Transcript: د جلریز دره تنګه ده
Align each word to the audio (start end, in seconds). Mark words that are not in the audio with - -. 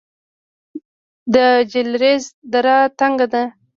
د 1.33 1.35
جلریز 1.71 2.23
دره 2.51 2.77
تنګه 2.99 3.27
ده 3.33 3.43